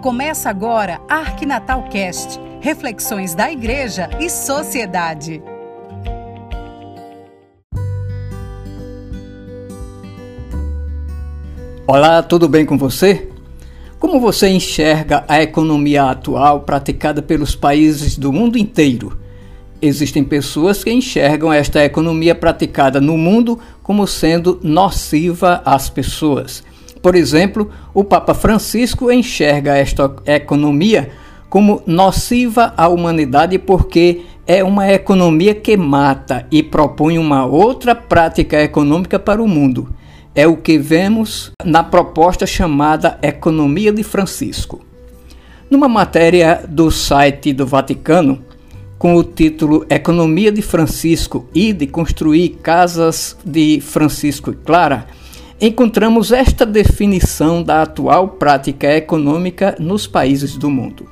Começa 0.00 0.48
agora 0.48 0.98
Arquinatal 1.10 1.82
Cast, 1.90 2.40
reflexões 2.62 3.34
da 3.34 3.52
igreja 3.52 4.08
e 4.18 4.30
sociedade. 4.30 5.42
Olá, 11.86 12.22
tudo 12.22 12.48
bem 12.48 12.64
com 12.64 12.78
você? 12.78 13.28
Como 13.98 14.18
você 14.18 14.48
enxerga 14.48 15.22
a 15.28 15.42
economia 15.42 16.04
atual 16.04 16.60
praticada 16.60 17.20
pelos 17.20 17.54
países 17.54 18.16
do 18.16 18.32
mundo 18.32 18.56
inteiro? 18.56 19.20
Existem 19.82 20.24
pessoas 20.24 20.82
que 20.82 20.90
enxergam 20.90 21.52
esta 21.52 21.84
economia 21.84 22.34
praticada 22.34 23.02
no 23.02 23.18
mundo 23.18 23.58
como 23.82 24.06
sendo 24.06 24.58
nociva 24.62 25.60
às 25.62 25.90
pessoas. 25.90 26.64
Por 27.02 27.14
exemplo, 27.14 27.70
o 27.94 28.04
Papa 28.04 28.34
Francisco 28.34 29.10
enxerga 29.10 29.76
esta 29.76 30.14
economia 30.26 31.10
como 31.48 31.82
nociva 31.86 32.72
à 32.76 32.88
humanidade 32.88 33.58
porque 33.58 34.22
é 34.46 34.62
uma 34.62 34.90
economia 34.92 35.54
que 35.54 35.76
mata 35.76 36.46
e 36.50 36.62
propõe 36.62 37.18
uma 37.18 37.44
outra 37.46 37.94
prática 37.94 38.62
econômica 38.62 39.18
para 39.18 39.42
o 39.42 39.48
mundo. 39.48 39.88
É 40.34 40.46
o 40.46 40.56
que 40.56 40.78
vemos 40.78 41.50
na 41.64 41.82
proposta 41.82 42.46
chamada 42.46 43.18
Economia 43.22 43.92
de 43.92 44.02
Francisco. 44.02 44.80
Numa 45.70 45.88
matéria 45.88 46.64
do 46.68 46.90
site 46.90 47.52
do 47.52 47.66
Vaticano, 47.66 48.44
com 48.98 49.14
o 49.14 49.24
título 49.24 49.86
Economia 49.88 50.52
de 50.52 50.62
Francisco 50.62 51.48
e 51.54 51.72
de 51.72 51.86
construir 51.86 52.58
casas 52.62 53.36
de 53.44 53.80
Francisco 53.80 54.50
e 54.50 54.54
Clara, 54.54 55.06
encontramos 55.60 56.32
esta 56.32 56.64
definição 56.64 57.62
da 57.62 57.82
atual 57.82 58.28
prática 58.28 58.86
econômica 58.96 59.76
nos 59.78 60.06
países 60.06 60.56
do 60.56 60.70
mundo. 60.70 61.06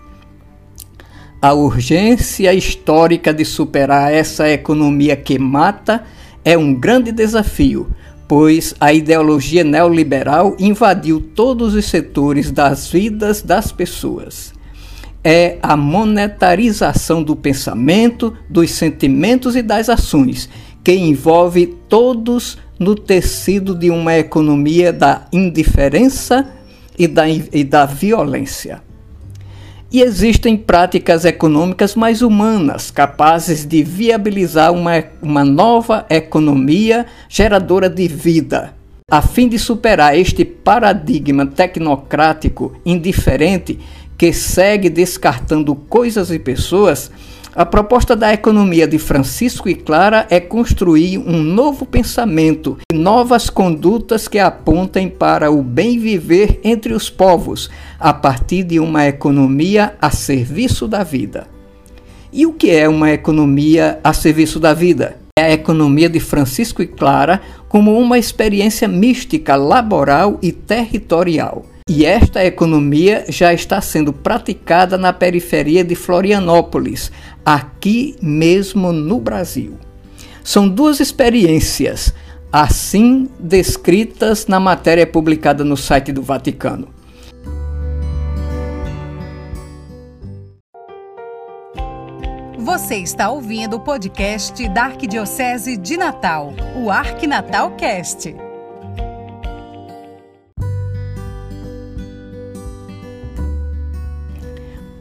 A 1.40 1.52
urgência 1.52 2.52
histórica 2.54 3.32
de 3.32 3.44
superar 3.44 4.12
essa 4.12 4.48
economia 4.48 5.14
que 5.14 5.38
mata 5.38 6.02
é 6.44 6.56
um 6.56 6.74
grande 6.74 7.12
desafio, 7.12 7.90
pois 8.26 8.74
a 8.80 8.92
ideologia 8.92 9.62
neoliberal 9.62 10.56
invadiu 10.58 11.20
todos 11.20 11.74
os 11.74 11.84
setores 11.84 12.50
das 12.50 12.88
vidas 12.90 13.42
das 13.42 13.70
pessoas. 13.70 14.52
É 15.22 15.58
a 15.62 15.76
monetarização 15.76 17.22
do 17.22 17.36
pensamento, 17.36 18.34
dos 18.48 18.70
sentimentos 18.70 19.56
e 19.56 19.62
das 19.62 19.88
ações, 19.88 20.48
que 20.82 20.94
envolve 20.94 21.66
todos 21.88 22.56
no 22.78 22.94
tecido 22.94 23.74
de 23.74 23.90
uma 23.90 24.16
economia 24.16 24.92
da 24.92 25.26
indiferença 25.32 26.48
e 26.98 27.06
da, 27.06 27.28
e 27.28 27.64
da 27.64 27.86
violência. 27.86 28.82
E 29.90 30.02
existem 30.02 30.54
práticas 30.54 31.24
econômicas 31.24 31.94
mais 31.94 32.20
humanas, 32.20 32.90
capazes 32.90 33.64
de 33.64 33.82
viabilizar 33.82 34.70
uma, 34.70 35.02
uma 35.22 35.44
nova 35.44 36.04
economia 36.10 37.06
geradora 37.26 37.88
de 37.88 38.06
vida. 38.06 38.74
A 39.10 39.22
fim 39.22 39.48
de 39.48 39.58
superar 39.58 40.18
este 40.18 40.44
paradigma 40.44 41.46
tecnocrático 41.46 42.76
indiferente 42.84 43.78
que 44.18 44.30
segue 44.30 44.90
descartando 44.90 45.74
coisas 45.74 46.30
e 46.30 46.38
pessoas, 46.38 47.10
a 47.54 47.64
proposta 47.64 48.14
da 48.14 48.32
economia 48.32 48.86
de 48.86 48.98
Francisco 48.98 49.68
e 49.68 49.74
Clara 49.74 50.26
é 50.30 50.38
construir 50.38 51.18
um 51.18 51.42
novo 51.42 51.86
pensamento 51.86 52.78
e 52.92 52.96
novas 52.96 53.50
condutas 53.50 54.28
que 54.28 54.38
apontem 54.38 55.08
para 55.08 55.50
o 55.50 55.62
bem 55.62 55.98
viver 55.98 56.60
entre 56.62 56.92
os 56.92 57.10
povos, 57.10 57.70
a 57.98 58.12
partir 58.12 58.62
de 58.62 58.78
uma 58.78 59.06
economia 59.06 59.94
a 60.00 60.10
serviço 60.10 60.86
da 60.86 61.02
vida. 61.02 61.48
E 62.32 62.44
o 62.44 62.52
que 62.52 62.70
é 62.70 62.88
uma 62.88 63.10
economia 63.10 63.98
a 64.04 64.12
serviço 64.12 64.60
da 64.60 64.74
vida? 64.74 65.16
É 65.38 65.44
a 65.44 65.52
economia 65.52 66.08
de 66.08 66.20
Francisco 66.20 66.82
e 66.82 66.86
Clara 66.86 67.40
como 67.68 67.98
uma 67.98 68.18
experiência 68.18 68.86
mística, 68.86 69.56
laboral 69.56 70.38
e 70.42 70.52
territorial. 70.52 71.64
E 71.88 72.04
esta 72.04 72.44
economia 72.44 73.24
já 73.30 73.54
está 73.54 73.80
sendo 73.80 74.12
praticada 74.12 74.98
na 74.98 75.10
periferia 75.10 75.82
de 75.82 75.94
Florianópolis, 75.94 77.10
aqui 77.42 78.14
mesmo 78.20 78.92
no 78.92 79.18
Brasil. 79.18 79.78
São 80.44 80.68
duas 80.68 81.00
experiências, 81.00 82.12
assim 82.52 83.26
descritas 83.40 84.46
na 84.46 84.60
matéria 84.60 85.06
publicada 85.06 85.64
no 85.64 85.78
site 85.78 86.12
do 86.12 86.20
Vaticano. 86.20 86.88
Você 92.58 92.96
está 92.96 93.30
ouvindo 93.30 93.76
o 93.76 93.80
podcast 93.80 94.68
da 94.68 94.84
Arquidiocese 94.84 95.74
de 95.78 95.96
Natal, 95.96 96.52
o 96.76 96.90
Arquinatal 96.90 97.70
Cast. 97.76 98.47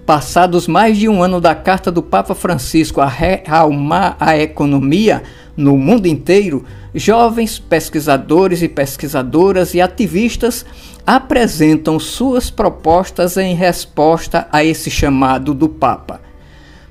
Passados 0.07 0.69
mais 0.69 0.97
de 0.97 1.09
um 1.09 1.21
ano 1.21 1.41
da 1.41 1.53
carta 1.53 1.91
do 1.91 2.01
Papa 2.01 2.33
Francisco 2.33 3.01
a 3.01 3.05
realmar 3.05 4.15
a 4.17 4.37
economia 4.37 5.21
no 5.57 5.77
mundo 5.77 6.05
inteiro, 6.05 6.63
jovens 6.95 7.59
pesquisadores 7.59 8.61
e 8.61 8.69
pesquisadoras 8.69 9.73
e 9.73 9.81
ativistas 9.81 10.65
apresentam 11.05 11.99
suas 11.99 12.49
propostas 12.49 13.35
em 13.35 13.53
resposta 13.53 14.47
a 14.49 14.63
esse 14.63 14.89
chamado 14.89 15.53
do 15.53 15.67
Papa. 15.67 16.21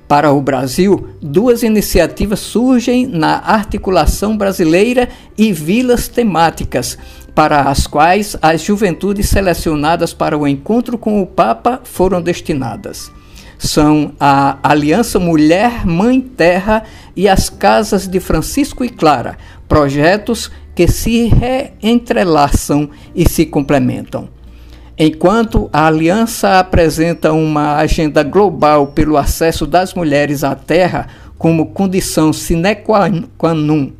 Para 0.06 0.30
o 0.30 0.42
Brasil, 0.42 1.08
duas 1.20 1.62
iniciativas 1.62 2.40
surgem 2.40 3.06
na 3.06 3.38
articulação 3.38 4.36
brasileira 4.36 5.08
e 5.38 5.54
vilas 5.54 6.06
temáticas, 6.06 6.98
para 7.36 7.68
as 7.68 7.86
quais 7.86 8.34
as 8.40 8.62
juventudes 8.62 9.28
selecionadas 9.28 10.14
para 10.14 10.38
o 10.38 10.48
encontro 10.48 10.96
com 10.96 11.20
o 11.20 11.26
Papa 11.26 11.82
foram 11.84 12.22
destinadas. 12.22 13.12
São 13.58 14.12
a 14.18 14.56
Aliança 14.62 15.18
Mulher 15.18 15.86
Mãe 15.86 16.18
Terra 16.18 16.84
e 17.14 17.28
as 17.28 17.50
Casas 17.50 18.08
de 18.08 18.20
Francisco 18.20 18.82
e 18.82 18.88
Clara, 18.88 19.36
projetos 19.68 20.50
que 20.74 20.88
se 20.88 21.26
reentrelaçam 21.26 22.88
e 23.14 23.28
se 23.28 23.44
complementam. 23.44 24.30
Enquanto 24.98 25.68
a 25.70 25.88
aliança 25.88 26.58
apresenta 26.58 27.34
uma 27.34 27.76
agenda 27.76 28.22
global 28.22 28.86
pelo 28.86 29.18
acesso 29.18 29.66
das 29.66 29.92
mulheres 29.92 30.42
à 30.42 30.54
terra 30.54 31.06
como 31.36 31.66
condição 31.66 32.32
sine 32.32 32.76
qua 32.76 33.10
non 33.54 33.92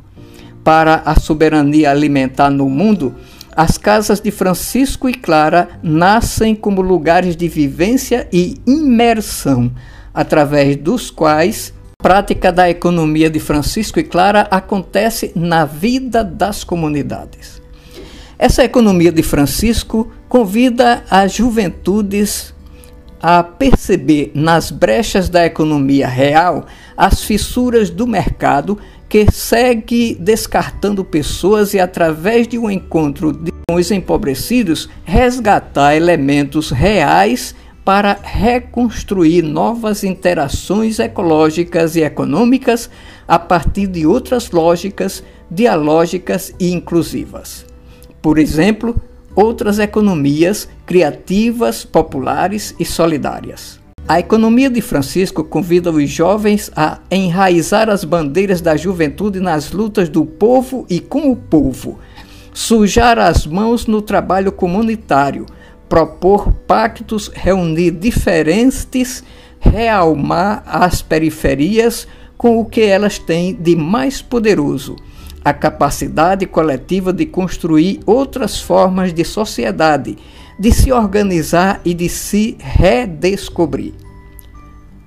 para 0.67 1.01
a 1.05 1.17
soberania 1.17 1.89
alimentar 1.89 2.49
no 2.49 2.69
mundo, 2.69 3.15
as 3.55 3.77
casas 3.77 4.19
de 4.19 4.31
Francisco 4.31 5.07
e 5.07 5.13
Clara 5.13 5.69
nascem 5.81 6.53
como 6.53 6.81
lugares 6.81 7.37
de 7.37 7.47
vivência 7.47 8.27
e 8.33 8.55
imersão, 8.67 9.71
através 10.13 10.75
dos 10.75 11.09
quais 11.09 11.73
a 11.97 12.03
prática 12.03 12.51
da 12.51 12.69
economia 12.69 13.29
de 13.29 13.39
Francisco 13.39 13.97
e 13.97 14.03
Clara 14.03 14.45
acontece 14.51 15.31
na 15.33 15.63
vida 15.63 16.21
das 16.21 16.65
comunidades. 16.65 17.61
Essa 18.37 18.65
economia 18.65 19.13
de 19.13 19.23
Francisco 19.23 20.11
convida 20.27 21.01
as 21.09 21.31
juventudes 21.31 22.53
a 23.21 23.41
perceber 23.41 24.31
nas 24.35 24.69
brechas 24.69 25.29
da 25.29 25.45
economia 25.45 26.07
real 26.07 26.65
as 26.95 27.23
fissuras 27.23 27.89
do 27.89 28.05
mercado 28.05 28.77
que 29.09 29.31
segue 29.31 30.15
descartando 30.19 31.03
pessoas 31.03 31.73
e, 31.73 31.79
através 31.79 32.47
de 32.47 32.57
um 32.57 32.69
encontro 32.69 33.37
com 33.67 33.75
os 33.75 33.91
empobrecidos, 33.91 34.89
resgatar 35.03 35.95
elementos 35.95 36.71
reais 36.71 37.55
para 37.85 38.19
reconstruir 38.21 39.41
novas 39.41 40.03
interações 40.03 40.99
ecológicas 40.99 41.95
e 41.95 42.01
econômicas 42.01 42.89
a 43.25 43.39
partir 43.39 43.87
de 43.87 44.05
outras 44.05 44.51
lógicas 44.51 45.23
dialógicas 45.49 46.53
e 46.59 46.73
inclusivas. 46.73 47.65
Por 48.21 48.37
exemplo, 48.37 49.01
outras 49.33 49.79
economias 49.79 50.67
criativas, 50.85 51.85
populares 51.85 52.75
e 52.77 52.83
solidárias. 52.83 53.79
A 54.07 54.19
economia 54.19 54.69
de 54.69 54.79
Francisco 54.79 55.43
convida 55.43 55.91
os 55.91 56.09
jovens 56.09 56.71
a 56.73 56.99
enraizar 57.11 57.89
as 57.89 58.05
bandeiras 58.05 58.61
da 58.61 58.77
juventude 58.77 59.41
nas 59.41 59.73
lutas 59.73 60.07
do 60.07 60.25
povo 60.25 60.85
e 60.89 61.01
com 61.01 61.29
o 61.29 61.35
povo, 61.35 61.99
sujar 62.53 63.19
as 63.19 63.45
mãos 63.45 63.85
no 63.85 64.01
trabalho 64.01 64.49
comunitário, 64.49 65.45
propor 65.89 66.53
pactos, 66.65 67.29
reunir 67.33 67.91
diferentes, 67.91 69.25
realmar 69.59 70.63
as 70.65 71.01
periferias 71.01 72.07
com 72.37 72.61
o 72.61 72.65
que 72.65 72.83
elas 72.83 73.19
têm 73.19 73.53
de 73.53 73.75
mais 73.75 74.21
poderoso, 74.21 74.95
a 75.43 75.53
capacidade 75.53 76.45
coletiva 76.45 77.11
de 77.11 77.25
construir 77.25 77.99
outras 78.05 78.57
formas 78.57 79.11
de 79.11 79.25
sociedade 79.25 80.17
de 80.59 80.71
se 80.71 80.91
organizar 80.91 81.81
e 81.85 81.93
de 81.93 82.09
se 82.09 82.57
redescobrir. 82.59 83.93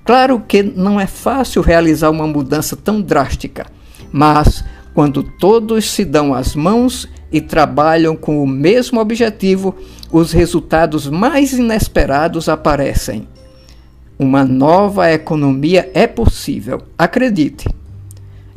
Claro 0.05 0.39
que 0.39 0.63
não 0.63 0.99
é 0.99 1.07
fácil 1.07 1.61
realizar 1.61 2.09
uma 2.09 2.25
mudança 2.25 2.75
tão 2.75 3.01
drástica, 3.01 3.67
mas 4.11 4.63
quando 4.93 5.23
todos 5.23 5.89
se 5.89 6.03
dão 6.03 6.33
as 6.33 6.55
mãos 6.55 7.07
e 7.31 7.39
trabalham 7.39 8.15
com 8.15 8.43
o 8.43 8.47
mesmo 8.47 8.99
objetivo, 8.99 9.75
os 10.11 10.31
resultados 10.31 11.07
mais 11.07 11.53
inesperados 11.53 12.49
aparecem. 12.49 13.27
Uma 14.19 14.43
nova 14.43 15.11
economia 15.11 15.89
é 15.93 16.05
possível, 16.05 16.81
acredite. 16.97 17.67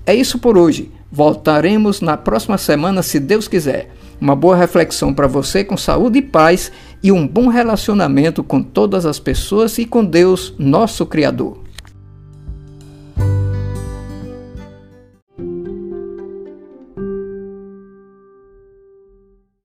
É 0.05 0.15
isso 0.15 0.39
por 0.39 0.59
hoje. 0.59 0.91
Voltaremos 1.15 2.01
na 2.01 2.17
próxima 2.17 2.59
semana, 2.59 3.01
se 3.01 3.21
Deus 3.21 3.47
quiser. 3.47 3.89
Uma 4.21 4.35
boa 4.35 4.57
reflexão 4.57 5.15
para 5.15 5.29
você 5.29 5.63
com 5.63 5.77
saúde 5.77 6.19
e 6.19 6.23
paz 6.23 6.73
e 7.01 7.13
um 7.13 7.25
bom 7.25 7.47
relacionamento 7.47 8.43
com 8.43 8.61
todas 8.61 9.07
as 9.07 9.21
pessoas 9.21 9.79
e 9.79 9.85
com 9.85 10.05
Deus, 10.05 10.53
nosso 10.59 11.07
Criador. 11.07 11.64